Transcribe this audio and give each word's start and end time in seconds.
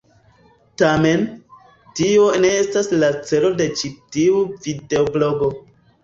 Tamen, 0.81 1.25
tio 1.99 2.23
ne 2.45 2.49
estas 2.61 2.89
la 3.03 3.09
celo 3.31 3.51
de 3.59 3.67
ĉi 3.81 3.91
tiu 4.17 4.41
videoblogo. 4.65 5.51